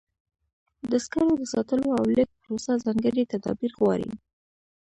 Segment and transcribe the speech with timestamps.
[0.89, 4.11] د سکرو د ساتلو او لیږد پروسه ځانګړي تدابیر غواړي.